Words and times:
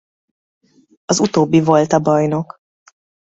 Az 1.05 1.19
utóbbi 1.19 1.59
volt 1.61 1.91
a 1.93 1.99
bajnok. 1.99 2.59